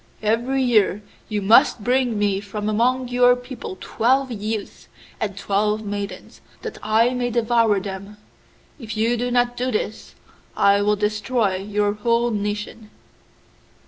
Every 0.23 0.63
year 0.63 1.03
you 1.29 1.43
must 1.43 1.83
bring 1.83 2.17
me 2.17 2.39
from 2.41 2.67
among 2.67 3.09
your 3.09 3.35
people 3.35 3.77
twelve 3.79 4.31
youths 4.31 4.87
and 5.19 5.37
twelve 5.37 5.85
maidens, 5.85 6.41
that 6.63 6.79
I 6.81 7.11
may 7.13 7.29
devour 7.29 7.79
them. 7.79 8.17
If 8.79 8.97
you 8.97 9.15
do 9.15 9.29
not 9.29 9.55
do 9.55 9.71
this, 9.71 10.15
I 10.57 10.81
will 10.81 10.95
destroy 10.95 11.57
your 11.57 11.93
whole 11.93 12.31
nation. 12.31 12.89